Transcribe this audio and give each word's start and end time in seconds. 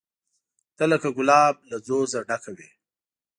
ته 0.77 0.83
لکه 0.91 1.09
ګلاب 1.17 1.55
له 1.69 1.77
ځوزه 1.87 2.19
ډکه 2.27 2.51
وې 2.57 2.69